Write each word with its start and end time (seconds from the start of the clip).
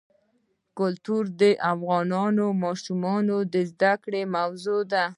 کلتور 0.79 1.23
د 1.41 1.43
افغان 1.71 2.37
ماشومانو 2.63 3.37
د 3.53 3.55
زده 3.71 3.93
کړې 4.03 4.21
موضوع 4.35 4.79
ده. 4.93 5.05